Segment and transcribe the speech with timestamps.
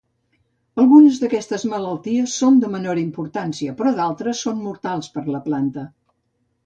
[0.83, 5.85] Algunes d'aquestes malalties són de menor importància però d'altres són mortals per la planta.